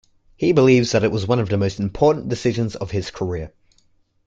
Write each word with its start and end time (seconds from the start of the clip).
He 0.35 0.51
believes 0.51 0.93
that 0.93 1.03
it 1.03 1.11
was 1.11 1.27
one 1.27 1.37
of 1.39 1.49
the 1.49 1.57
most 1.59 1.79
important 1.79 2.27
decisions 2.27 2.75
of 2.75 2.89
his 2.89 3.11
career. 3.11 3.53